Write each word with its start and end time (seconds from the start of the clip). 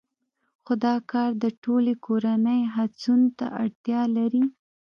خو 0.63 0.73
دا 0.85 0.95
کار 1.11 1.31
د 1.43 1.45
ټولې 1.63 1.93
کورنۍ 2.05 2.61
هڅو 2.75 3.15
ته 3.37 3.45
اړتیا 3.63 4.01
لري 4.17 4.43